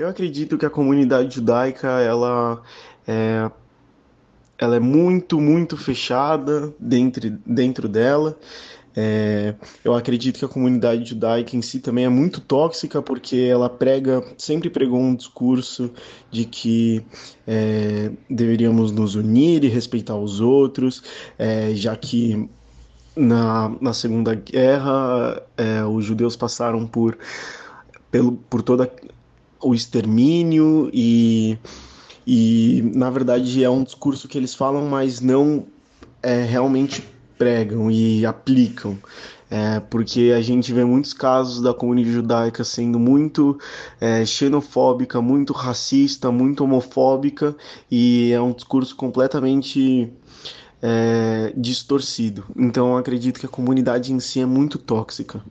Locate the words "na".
23.14-23.70, 23.78-23.92, 32.94-33.10